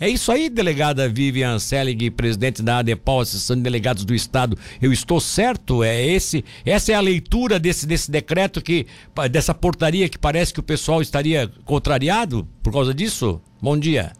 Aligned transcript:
É 0.00 0.08
isso 0.08 0.30
aí, 0.30 0.48
delegada 0.48 1.08
Vivian 1.08 1.58
Selig, 1.58 2.10
presidente 2.12 2.62
da 2.62 2.78
ADEPOL, 2.78 3.20
Associação 3.20 3.56
de 3.56 3.62
Delegados 3.62 4.04
do 4.04 4.14
Estado. 4.14 4.56
Eu 4.80 4.92
estou 4.92 5.20
certo? 5.20 5.82
É 5.82 6.06
esse, 6.06 6.44
essa 6.64 6.92
é 6.92 6.94
a 6.94 7.00
leitura 7.00 7.58
desse, 7.58 7.84
desse 7.84 8.08
decreto 8.08 8.62
que 8.62 8.86
dessa 9.28 9.52
portaria 9.52 10.08
que 10.08 10.16
parece 10.16 10.54
que 10.54 10.60
o 10.60 10.62
pessoal 10.62 11.02
estaria 11.02 11.50
contrariado 11.64 12.46
por 12.62 12.72
causa 12.72 12.94
disso? 12.94 13.40
Bom 13.60 13.76
dia. 13.76 14.12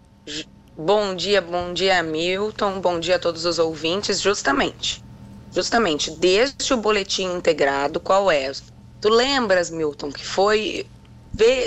Bom 0.77 1.15
dia, 1.15 1.41
bom 1.41 1.73
dia, 1.73 2.03
Milton. 2.03 2.81
Bom 2.81 2.99
dia 2.99 3.15
a 3.15 3.19
todos 3.21 3.45
os 3.45 3.61
ouvintes. 3.61 4.21
Justamente, 4.21 5.01
justamente, 5.55 6.11
desde 6.11 6.75
o 6.75 6.77
boletim 6.77 7.37
integrado, 7.37 8.01
qual 8.01 8.29
é? 8.29 8.51
Tu 9.01 9.09
lembras, 9.09 9.71
Milton, 9.71 10.11
que 10.11 10.27
foi 10.27 10.87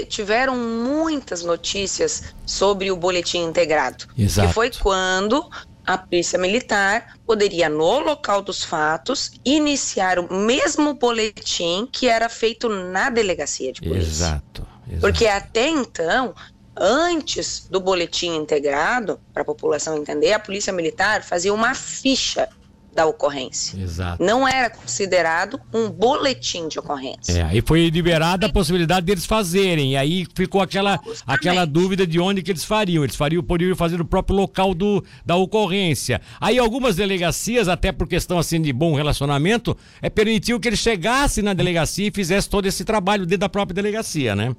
tiveram 0.09 0.57
muitas 0.57 1.43
notícias 1.43 2.33
sobre 2.45 2.91
o 2.91 2.95
boletim 2.95 3.39
integrado. 3.39 4.05
Exato. 4.17 4.47
Que 4.47 4.53
foi 4.53 4.71
quando 4.71 5.49
a 5.85 5.97
polícia 5.97 6.37
militar 6.37 7.17
poderia, 7.25 7.69
no 7.69 7.99
local 7.99 8.41
dos 8.41 8.63
fatos, 8.63 9.31
iniciar 9.43 10.19
o 10.19 10.33
mesmo 10.33 10.93
boletim 10.93 11.87
que 11.91 12.07
era 12.07 12.29
feito 12.29 12.69
na 12.69 13.09
delegacia 13.09 13.71
de 13.73 13.81
polícia. 13.81 14.07
Exato. 14.07 14.67
exato. 14.87 15.01
Porque 15.01 15.27
até 15.27 15.67
então, 15.67 16.35
antes 16.75 17.67
do 17.69 17.79
boletim 17.79 18.35
integrado, 18.35 19.19
para 19.33 19.41
a 19.41 19.45
população 19.45 19.97
entender, 19.97 20.33
a 20.33 20.39
polícia 20.39 20.71
militar 20.71 21.23
fazia 21.23 21.53
uma 21.53 21.73
ficha 21.73 22.49
da 22.93 23.05
ocorrência. 23.05 23.81
Exato. 23.81 24.23
Não 24.23 24.47
era 24.47 24.69
considerado 24.69 25.59
um 25.73 25.89
boletim 25.89 26.67
de 26.67 26.77
ocorrência. 26.77 27.33
É, 27.33 27.41
aí 27.43 27.63
foi 27.65 27.89
liberada 27.89 28.47
a 28.47 28.51
possibilidade 28.51 29.05
deles 29.05 29.25
fazerem, 29.25 29.93
e 29.93 29.97
aí 29.97 30.27
ficou 30.35 30.61
aquela, 30.61 30.99
aquela 31.25 31.65
dúvida 31.65 32.05
de 32.05 32.19
onde 32.19 32.41
que 32.41 32.51
eles 32.51 32.65
fariam. 32.65 33.03
Eles 33.03 33.15
fariam, 33.15 33.41
poderiam 33.43 33.75
fazer 33.75 33.97
no 33.97 34.05
próprio 34.05 34.35
local 34.35 34.73
do, 34.73 35.03
da 35.25 35.35
ocorrência. 35.35 36.21
Aí 36.39 36.59
algumas 36.59 36.95
delegacias, 36.95 37.67
até 37.67 37.91
por 37.91 38.07
questão 38.07 38.37
assim 38.37 38.61
de 38.61 38.73
bom 38.73 38.93
relacionamento, 38.95 39.75
é 40.01 40.09
permitiu 40.09 40.59
que 40.59 40.67
eles 40.67 40.79
chegassem 40.79 41.43
na 41.43 41.53
delegacia 41.53 42.07
e 42.07 42.11
fizessem 42.11 42.49
todo 42.49 42.65
esse 42.65 42.83
trabalho 42.83 43.25
dentro 43.25 43.39
da 43.39 43.49
própria 43.49 43.75
delegacia, 43.75 44.35
né? 44.35 44.55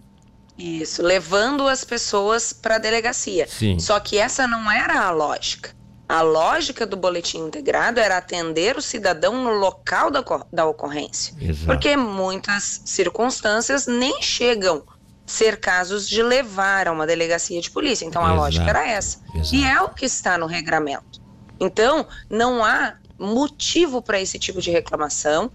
Isso, 0.58 1.02
levando 1.02 1.66
as 1.66 1.82
pessoas 1.82 2.52
para 2.52 2.76
a 2.76 2.78
delegacia. 2.78 3.46
Sim. 3.48 3.78
Só 3.78 3.98
que 3.98 4.18
essa 4.18 4.46
não 4.46 4.70
era 4.70 5.06
a 5.06 5.10
lógica. 5.10 5.74
A 6.12 6.20
lógica 6.20 6.84
do 6.84 6.94
boletim 6.94 7.38
integrado 7.38 7.98
era 7.98 8.18
atender 8.18 8.76
o 8.76 8.82
cidadão 8.82 9.42
no 9.42 9.50
local 9.50 10.10
da, 10.10 10.22
da 10.52 10.66
ocorrência. 10.66 11.34
Exato. 11.40 11.64
Porque 11.64 11.96
muitas 11.96 12.82
circunstâncias 12.84 13.86
nem 13.86 14.20
chegam 14.20 14.84
a 14.86 14.92
ser 15.26 15.58
casos 15.58 16.06
de 16.06 16.22
levar 16.22 16.86
a 16.86 16.92
uma 16.92 17.06
delegacia 17.06 17.58
de 17.62 17.70
polícia. 17.70 18.04
Então 18.04 18.20
a 18.20 18.26
Exato. 18.26 18.40
lógica 18.42 18.68
era 18.68 18.86
essa. 18.86 19.20
Exato. 19.34 19.54
E 19.54 19.64
é 19.64 19.80
o 19.80 19.88
que 19.88 20.04
está 20.04 20.36
no 20.36 20.44
regramento. 20.44 21.18
Então, 21.58 22.06
não 22.28 22.62
há 22.62 22.96
motivo 23.18 24.02
para 24.02 24.20
esse 24.20 24.38
tipo 24.38 24.60
de 24.60 24.70
reclamação, 24.70 25.50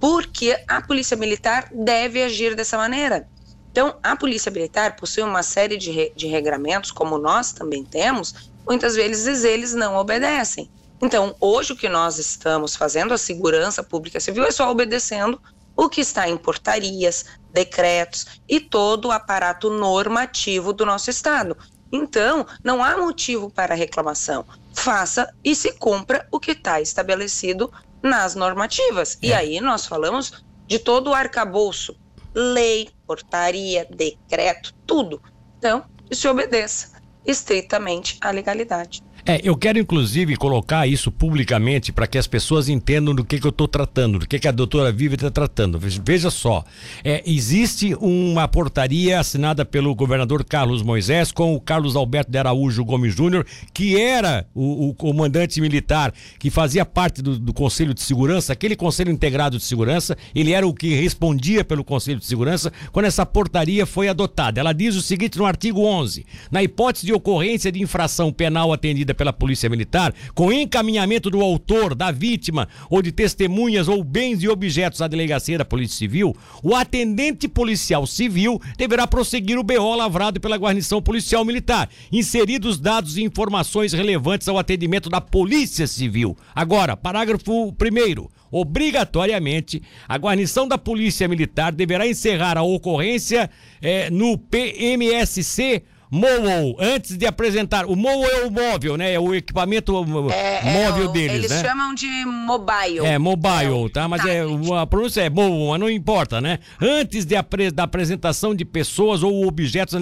porque 0.00 0.58
a 0.66 0.80
Polícia 0.80 1.14
Militar 1.14 1.68
deve 1.74 2.22
agir 2.22 2.54
dessa 2.54 2.78
maneira. 2.78 3.28
Então, 3.70 3.96
a 4.02 4.16
Polícia 4.16 4.50
Militar 4.50 4.96
possui 4.96 5.22
uma 5.22 5.42
série 5.42 5.76
de, 5.76 5.90
re 5.90 6.12
de 6.16 6.26
regramentos, 6.26 6.90
como 6.90 7.18
nós 7.18 7.52
também 7.52 7.84
temos, 7.84 8.49
muitas 8.66 8.94
vezes 8.94 9.44
eles 9.44 9.74
não 9.74 9.96
obedecem. 9.96 10.70
Então, 11.02 11.34
hoje 11.40 11.72
o 11.72 11.76
que 11.76 11.88
nós 11.88 12.18
estamos 12.18 12.76
fazendo, 12.76 13.14
a 13.14 13.18
segurança 13.18 13.82
pública 13.82 14.20
civil, 14.20 14.44
é 14.44 14.50
só 14.50 14.70
obedecendo 14.70 15.40
o 15.74 15.88
que 15.88 16.02
está 16.02 16.28
em 16.28 16.36
portarias, 16.36 17.24
decretos 17.52 18.26
e 18.46 18.60
todo 18.60 19.08
o 19.08 19.10
aparato 19.10 19.70
normativo 19.70 20.72
do 20.72 20.84
nosso 20.84 21.08
Estado. 21.08 21.56
Então, 21.90 22.46
não 22.62 22.84
há 22.84 22.96
motivo 22.98 23.50
para 23.50 23.74
reclamação. 23.74 24.44
Faça 24.74 25.32
e 25.42 25.54
se 25.54 25.72
cumpra 25.72 26.28
o 26.30 26.38
que 26.38 26.52
está 26.52 26.80
estabelecido 26.80 27.72
nas 28.02 28.34
normativas. 28.34 29.18
É. 29.22 29.28
E 29.28 29.32
aí 29.32 29.60
nós 29.60 29.86
falamos 29.86 30.44
de 30.66 30.78
todo 30.78 31.10
o 31.10 31.14
arcabouço, 31.14 31.96
lei, 32.34 32.90
portaria, 33.06 33.86
decreto, 33.90 34.74
tudo. 34.86 35.20
Então, 35.58 35.84
se 36.12 36.28
obedeça 36.28 36.99
estritamente 37.24 38.16
à 38.20 38.30
legalidade. 38.32 39.02
É, 39.24 39.40
eu 39.42 39.56
quero 39.56 39.78
inclusive 39.78 40.36
colocar 40.36 40.86
isso 40.86 41.10
publicamente 41.10 41.92
para 41.92 42.06
que 42.06 42.18
as 42.18 42.26
pessoas 42.26 42.68
entendam 42.68 43.14
do 43.14 43.24
que, 43.24 43.38
que 43.38 43.46
eu 43.46 43.50
estou 43.50 43.68
tratando, 43.68 44.18
do 44.18 44.26
que, 44.26 44.38
que 44.38 44.48
a 44.48 44.52
doutora 44.52 44.90
Vivi 44.92 45.14
está 45.14 45.30
tratando. 45.30 45.78
Veja 45.78 46.30
só, 46.30 46.64
é, 47.04 47.22
existe 47.26 47.94
uma 48.00 48.48
portaria 48.48 49.20
assinada 49.20 49.64
pelo 49.64 49.94
governador 49.94 50.44
Carlos 50.44 50.82
Moisés 50.82 51.32
com 51.32 51.54
o 51.54 51.60
Carlos 51.60 51.96
Alberto 51.96 52.30
de 52.30 52.38
Araújo 52.38 52.84
Gomes 52.84 53.14
Júnior, 53.14 53.46
que 53.74 54.00
era 54.00 54.46
o, 54.54 54.88
o, 54.88 54.94
comandante 54.94 55.60
militar 55.60 56.12
que 56.38 56.50
fazia 56.50 56.84
parte 56.84 57.22
do, 57.22 57.38
do, 57.38 57.52
Conselho 57.52 57.92
de 57.92 58.00
Segurança, 58.00 58.52
aquele 58.52 58.76
Conselho 58.76 59.10
Integrado 59.10 59.58
de 59.58 59.64
Segurança, 59.64 60.16
ele 60.34 60.52
era 60.52 60.66
o 60.66 60.74
que 60.74 60.94
respondia 60.94 61.64
pelo 61.64 61.84
Conselho 61.84 62.18
de 62.18 62.26
Segurança 62.26 62.72
quando 62.92 63.06
essa 63.06 63.26
portaria 63.26 63.84
foi 63.84 64.08
adotada. 64.08 64.60
Ela 64.60 64.72
diz 64.72 64.96
o 64.96 65.02
seguinte 65.02 65.38
no 65.38 65.44
artigo 65.44 65.82
11: 65.82 66.24
na 66.50 66.62
hipótese 66.62 67.06
de 67.06 67.12
ocorrência 67.12 67.70
de 67.70 67.82
infração 67.82 68.32
penal 68.32 68.72
atendida 68.72 69.09
pela 69.14 69.32
Polícia 69.32 69.68
Militar, 69.68 70.14
com 70.34 70.52
encaminhamento 70.52 71.30
do 71.30 71.40
autor, 71.40 71.94
da 71.94 72.10
vítima 72.10 72.68
ou 72.88 73.02
de 73.02 73.12
testemunhas 73.12 73.88
ou 73.88 74.02
bens 74.02 74.42
e 74.42 74.48
objetos 74.48 75.02
à 75.02 75.08
delegacia 75.08 75.58
da 75.58 75.64
Polícia 75.64 75.98
Civil, 75.98 76.34
o 76.62 76.74
atendente 76.74 77.48
policial 77.48 78.06
civil 78.06 78.60
deverá 78.76 79.06
prosseguir 79.06 79.58
o 79.58 79.62
BO 79.62 79.94
lavrado 79.94 80.40
pela 80.40 80.56
guarnição 80.56 81.02
policial 81.02 81.44
militar, 81.44 81.88
inseridos 82.10 82.78
dados 82.78 83.16
e 83.16 83.22
informações 83.22 83.92
relevantes 83.92 84.48
ao 84.48 84.58
atendimento 84.58 85.08
da 85.08 85.20
Polícia 85.20 85.86
Civil. 85.86 86.36
Agora, 86.54 86.96
parágrafo 86.96 87.68
1 87.68 88.28
obrigatoriamente, 88.50 89.82
a 90.08 90.18
guarnição 90.18 90.66
da 90.66 90.76
Polícia 90.76 91.28
Militar 91.28 91.72
deverá 91.72 92.06
encerrar 92.06 92.58
a 92.58 92.62
ocorrência 92.62 93.48
eh, 93.80 94.10
no 94.10 94.36
PMSC 94.36 95.84
MOO, 96.10 96.76
antes 96.78 97.16
de 97.16 97.24
apresentar. 97.24 97.86
O 97.86 97.94
MOO 97.94 98.24
é 98.24 98.44
o 98.44 98.50
móvel, 98.50 98.96
né? 98.96 99.12
É 99.12 99.20
o 99.20 99.34
equipamento 99.34 99.92
é, 100.32 100.72
móvel 100.72 101.10
é 101.10 101.12
deles, 101.12 101.34
eles 101.36 101.50
né? 101.50 101.58
Eles 101.58 101.68
chamam 101.68 101.94
de 101.94 102.24
mobile. 102.24 103.06
É, 103.06 103.18
mobile, 103.18 103.86
é, 103.86 103.88
tá? 103.90 104.08
Mas 104.08 104.24
é, 104.24 104.42
a 104.80 104.86
pronúncia 104.86 105.20
é 105.20 105.30
MOO, 105.30 105.70
mas 105.70 105.80
não 105.80 105.88
importa, 105.88 106.40
né? 106.40 106.58
Antes 106.80 107.24
de 107.24 107.36
da 107.72 107.84
apresentação 107.84 108.54
de 108.54 108.64
pessoas 108.64 109.22
ou 109.22 109.46
objetos 109.46 109.94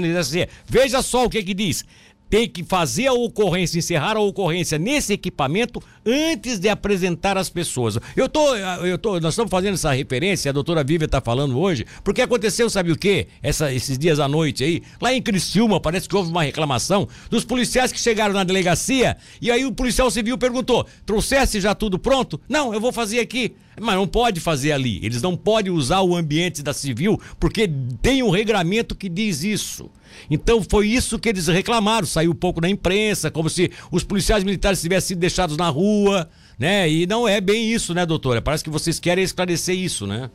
Veja 0.67 1.03
só 1.03 1.27
o 1.27 1.31
que 1.31 1.43
que 1.43 1.55
diz 1.55 1.85
tem 2.29 2.49
que 2.49 2.63
fazer 2.63 3.07
a 3.07 3.13
ocorrência, 3.13 3.79
encerrar 3.79 4.17
a 4.17 4.21
ocorrência 4.21 4.79
nesse 4.79 5.13
equipamento 5.13 5.83
antes 6.05 6.59
de 6.59 6.69
apresentar 6.69 7.37
as 7.37 7.51
pessoas. 7.51 7.99
Eu 8.17 8.29
tô, 8.29 8.55
eu 8.57 8.99
tô, 8.99 9.21
nós 9.21 9.35
estamos 9.35 9.51
fazendo 9.51 9.75
essa 9.75 9.93
referência, 9.93 10.51
a 10.51 10.53
doutora 10.53 10.85
Vivian 10.85 11.07
está 11.07 11.21
falando 11.21 11.59
hoje, 11.59 11.85
porque 12.03 12.23
aconteceu, 12.23 12.69
sabe 12.71 12.93
o 12.93 12.97
quê? 12.97 13.29
Essa, 13.43 13.73
esses 13.73 13.99
dias 13.99 14.21
à 14.21 14.29
noite 14.29 14.65
aí, 14.65 14.83
lá 15.01 15.13
em 15.13 15.23
Criciúma, 15.23 15.81
parece 15.81 16.09
que 16.09 16.17
houve 16.17 16.31
uma 16.31 16.43
reclamação 16.43 17.09
dos 17.31 17.45
policiais 17.45 17.93
que 17.93 18.01
chegaram 18.01 18.35
na 18.35 18.45
delegacia 18.45 19.17
e 19.41 19.51
aí 19.51 19.65
o 19.65 19.73
policial 19.73 20.11
civil 20.11 20.37
perguntou: 20.39 20.87
trouxesse 21.05 21.61
já 21.61 21.75
tudo 21.75 21.99
pronto? 21.99 22.41
Não, 22.49 22.73
eu 22.73 22.81
vou 22.81 22.93
fazer 22.93 23.21
aqui. 23.21 23.55
Mas 23.81 23.95
não 23.95 24.09
pode 24.09 24.41
fazer 24.41 24.73
ali. 24.73 24.99
Eles 25.05 25.23
não 25.23 25.37
podem 25.37 25.73
usar 25.73 26.01
o 26.01 26.17
ambiente 26.17 26.63
da 26.63 26.73
civil 26.73 27.21
porque 27.39 27.71
tem 28.03 28.23
um 28.23 28.31
regramento 28.31 28.95
que 28.95 29.09
diz 29.09 29.45
isso. 29.45 29.89
Então 30.31 30.63
foi 30.69 30.89
isso 30.89 31.19
que 31.19 31.29
eles 31.29 31.47
reclamaram, 31.47 32.07
saiu 32.19 32.33
um 32.33 32.35
pouco 32.35 32.61
na 32.61 32.69
imprensa, 32.69 33.31
como 33.31 33.49
se 33.49 33.71
os 33.93 34.03
policiais 34.03 34.43
militares 34.43 34.81
tivessem 34.81 35.09
sido 35.09 35.21
deixados 35.21 35.57
na 35.57 35.69
rua, 35.69 36.29
né? 36.59 36.89
E 36.89 37.07
não 37.07 37.29
é 37.29 37.41
bem 37.41 37.73
isso, 37.73 37.95
né, 37.95 38.05
doutora? 38.05 38.43
Parece 38.43 38.65
que 38.65 38.71
vocês 38.71 38.99
querem 38.99 39.23
esclarecer 39.23 39.77
isso, 39.77 40.07
né? 40.07 40.29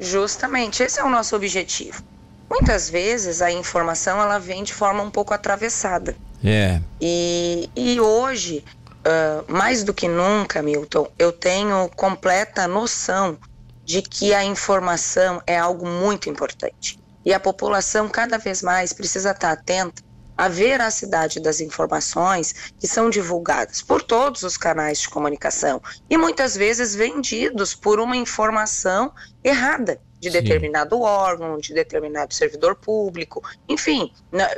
Justamente, 0.00 0.82
esse 0.82 0.98
é 0.98 1.04
o 1.04 1.10
nosso 1.10 1.36
objetivo. 1.36 2.02
Muitas 2.48 2.88
vezes 2.88 3.42
a 3.42 3.50
informação 3.50 4.20
ela 4.20 4.38
vem 4.38 4.62
de 4.62 4.72
forma 4.72 5.02
um 5.02 5.10
pouco 5.10 5.34
atravessada. 5.34 6.16
É. 6.44 6.80
E, 7.00 7.68
e 7.76 8.00
hoje, 8.00 8.64
uh, 9.00 9.52
mais 9.52 9.82
do 9.82 9.92
que 9.92 10.08
nunca, 10.08 10.62
Milton, 10.62 11.08
eu 11.18 11.32
tenho 11.32 11.90
completa 11.96 12.66
noção 12.68 13.36
de 13.84 14.00
que 14.00 14.32
a 14.32 14.44
informação 14.44 15.42
é 15.46 15.58
algo 15.58 15.86
muito 15.86 16.30
importante. 16.30 16.98
E 17.24 17.34
a 17.34 17.40
população 17.40 18.08
cada 18.08 18.38
vez 18.38 18.62
mais 18.62 18.92
precisa 18.92 19.32
estar 19.32 19.50
atenta 19.50 20.05
à 20.36 20.48
veracidade 20.48 21.40
das 21.40 21.60
informações 21.60 22.72
que 22.78 22.86
são 22.86 23.08
divulgadas 23.08 23.82
por 23.82 24.02
todos 24.02 24.42
os 24.42 24.56
canais 24.56 25.00
de 25.00 25.08
comunicação 25.08 25.80
e 26.10 26.16
muitas 26.16 26.56
vezes 26.56 26.94
vendidos 26.94 27.74
por 27.74 27.98
uma 27.98 28.16
informação 28.16 29.12
errada 29.42 30.00
de 30.20 30.30
Sim. 30.30 30.40
determinado 30.40 31.00
órgão, 31.00 31.58
de 31.58 31.74
determinado 31.74 32.32
servidor 32.34 32.74
público, 32.74 33.42
enfim, 33.68 34.12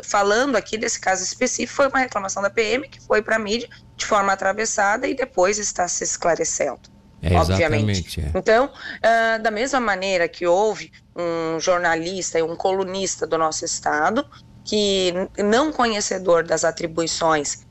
falando 0.05 0.57
aqui 0.57 0.79
desse 0.79 1.01
caso 1.01 1.23
específico, 1.23 1.75
foi 1.75 1.89
uma 1.89 1.99
reclamação 1.99 2.43
da 2.43 2.51
PM 2.51 2.89
que 2.89 3.01
foi 3.01 3.23
para 3.23 3.37
a 3.37 3.39
mídia 3.39 3.69
de 3.97 4.07
forma 4.07 4.33
atravessada 4.33 5.07
e 5.07 5.15
depois 5.15 5.59
está 5.59 5.87
se 5.89 6.05
esclarecendo. 6.05 6.99
É, 7.21 7.35
obviamente. 7.35 8.21
É. 8.21 8.39
Então, 8.39 8.67
uh, 8.67 9.43
da 9.43 9.51
mesma 9.51 9.81
maneira 9.81 10.29
que 10.29 10.47
houve 10.47 10.93
um 11.17 11.59
jornalista 11.59 12.39
e 12.39 12.43
um 12.43 12.55
colunista 12.55 13.27
do 13.27 13.37
nosso 13.37 13.65
estado 13.65 14.25
que, 14.69 15.15
não 15.43 15.73
conhecedor 15.73 16.45
das 16.45 16.63
atribuições 16.63 17.67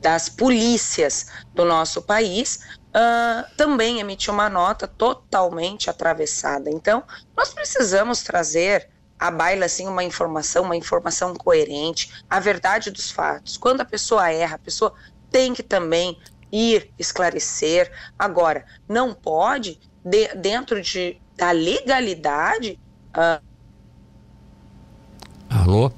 das 0.00 0.28
polícias 0.28 1.28
do 1.54 1.64
nosso 1.64 2.02
país, 2.02 2.58
uh, 2.88 3.56
também 3.56 4.00
emitiu 4.00 4.34
uma 4.34 4.50
nota 4.50 4.88
totalmente 4.88 5.88
atravessada. 5.88 6.68
Então, 6.68 7.04
nós 7.36 7.54
precisamos 7.54 8.24
trazer 8.24 8.88
à 9.16 9.30
baila 9.30 9.66
assim 9.66 9.86
uma 9.86 10.02
informação, 10.02 10.64
uma 10.64 10.74
informação 10.74 11.32
coerente, 11.32 12.12
a 12.28 12.40
verdade 12.40 12.90
dos 12.90 13.12
fatos. 13.12 13.56
Quando 13.56 13.82
a 13.82 13.84
pessoa 13.84 14.28
erra, 14.28 14.56
a 14.56 14.58
pessoa 14.58 14.92
tem 15.30 15.54
que 15.54 15.62
também 15.62 16.18
ir 16.50 16.92
esclarecer. 16.98 17.92
Agora, 18.18 18.64
não 18.88 19.14
pode 19.14 19.78
de, 20.04 20.34
dentro 20.34 20.82
de, 20.82 21.22
da 21.36 21.52
legalidade. 21.52 22.80
Uh, 23.16 23.40
Alô? 25.48 25.92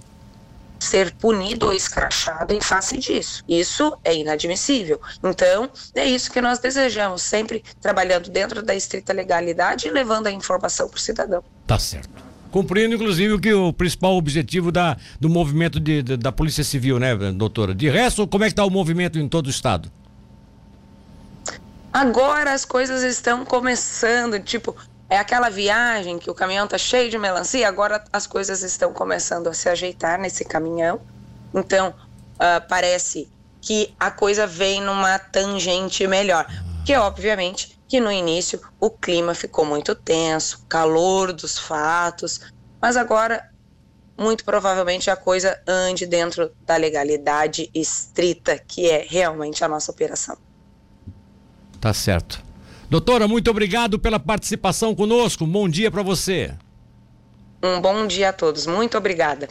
Ser 0.84 1.12
punido 1.14 1.66
ou 1.66 1.72
escrachado 1.72 2.52
em 2.52 2.60
face 2.60 2.98
disso. 2.98 3.42
Isso 3.48 3.96
é 4.04 4.14
inadmissível. 4.14 5.00
Então, 5.22 5.70
é 5.94 6.04
isso 6.04 6.30
que 6.30 6.40
nós 6.40 6.58
desejamos, 6.58 7.22
sempre 7.22 7.64
trabalhando 7.80 8.30
dentro 8.30 8.62
da 8.62 8.74
estrita 8.74 9.12
legalidade 9.12 9.88
e 9.88 9.90
levando 9.90 10.26
a 10.26 10.30
informação 10.30 10.88
para 10.88 10.96
o 10.96 11.00
cidadão. 11.00 11.42
Tá 11.66 11.78
certo. 11.78 12.10
Cumprindo, 12.50 12.94
inclusive, 12.94 13.34
o 13.34 13.40
que 13.40 13.52
o 13.52 13.72
principal 13.72 14.16
objetivo 14.16 14.70
da, 14.70 14.96
do 15.18 15.28
movimento 15.28 15.80
de, 15.80 16.02
de, 16.02 16.16
da 16.16 16.30
Polícia 16.30 16.62
Civil, 16.62 17.00
né, 17.00 17.16
doutora? 17.32 17.74
De 17.74 17.88
resto, 17.88 18.28
como 18.28 18.44
é 18.44 18.46
que 18.46 18.52
está 18.52 18.64
o 18.64 18.70
movimento 18.70 19.18
em 19.18 19.26
todo 19.26 19.48
o 19.48 19.50
estado? 19.50 19.90
Agora 21.92 22.52
as 22.52 22.64
coisas 22.64 23.02
estão 23.02 23.44
começando, 23.44 24.38
tipo, 24.40 24.76
é 25.08 25.18
aquela 25.18 25.48
viagem 25.48 26.18
que 26.18 26.30
o 26.30 26.34
caminhão 26.34 26.66
tá 26.66 26.78
cheio 26.78 27.10
de 27.10 27.18
melancia, 27.18 27.68
agora 27.68 28.02
as 28.12 28.26
coisas 28.26 28.62
estão 28.62 28.92
começando 28.92 29.48
a 29.48 29.54
se 29.54 29.68
ajeitar 29.68 30.18
nesse 30.18 30.44
caminhão. 30.44 31.00
Então, 31.52 31.94
uh, 32.34 32.66
parece 32.68 33.28
que 33.60 33.94
a 33.98 34.10
coisa 34.10 34.46
vem 34.46 34.80
numa 34.80 35.18
tangente 35.18 36.06
melhor. 36.06 36.46
Que 36.84 36.94
obviamente 36.96 37.78
que 37.88 38.00
no 38.00 38.10
início 38.10 38.60
o 38.80 38.90
clima 38.90 39.34
ficou 39.34 39.64
muito 39.64 39.94
tenso, 39.94 40.64
calor 40.68 41.32
dos 41.32 41.58
fatos, 41.58 42.40
mas 42.80 42.96
agora 42.96 43.50
muito 44.16 44.44
provavelmente 44.44 45.10
a 45.10 45.16
coisa 45.16 45.60
ande 45.66 46.06
dentro 46.06 46.52
da 46.64 46.76
legalidade 46.76 47.70
estrita 47.74 48.58
que 48.58 48.88
é 48.88 49.04
realmente 49.08 49.64
a 49.64 49.68
nossa 49.68 49.90
operação. 49.90 50.36
Tá 51.80 51.92
certo. 51.92 52.42
Doutora, 52.88 53.26
muito 53.26 53.50
obrigado 53.50 53.98
pela 53.98 54.20
participação 54.20 54.94
conosco. 54.94 55.46
Bom 55.46 55.68
dia 55.68 55.90
para 55.90 56.02
você. 56.02 56.54
Um 57.62 57.80
bom 57.80 58.06
dia 58.06 58.28
a 58.28 58.32
todos. 58.32 58.66
Muito 58.66 58.96
obrigada. 58.98 59.48